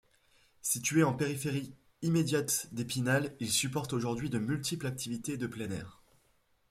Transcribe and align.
Situé 0.63 1.03
en 1.03 1.13
périphérie 1.13 1.75
immédiate 2.01 2.73
d’Épinal, 2.73 3.35
il 3.39 3.51
supporte 3.51 3.93
aujourd'hui 3.93 4.31
de 4.31 4.39
multiples 4.39 4.87
activités 4.87 5.37
de 5.37 5.45
plein 5.45 5.69
air. 5.69 6.01